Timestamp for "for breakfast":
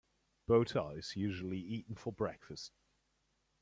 1.95-2.71